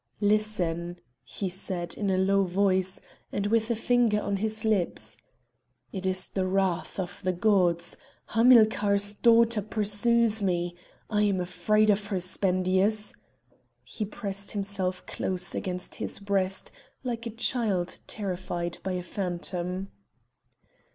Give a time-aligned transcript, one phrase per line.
[0.21, 3.01] "Listen!" he said in a low voice,
[3.31, 5.15] and with a finger on his lips.
[5.91, 7.97] "It is the wrath of the Gods!
[8.33, 10.75] Hamilcar's daughter pursues me!
[11.11, 13.13] I am afraid of her, Spendius!"
[13.83, 16.71] He pressed himself close against his breast
[17.03, 19.91] like a child terrified by a phantom.